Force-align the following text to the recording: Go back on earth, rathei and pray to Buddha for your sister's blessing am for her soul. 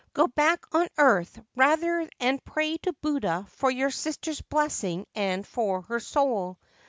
Go 0.15 0.25
back 0.25 0.65
on 0.73 0.87
earth, 0.97 1.39
rathei 1.55 2.09
and 2.19 2.43
pray 2.43 2.77
to 2.77 2.93
Buddha 3.03 3.45
for 3.51 3.69
your 3.69 3.91
sister's 3.91 4.41
blessing 4.41 5.05
am 5.13 5.43
for 5.43 5.81
her 5.83 5.99
soul. 5.99 6.57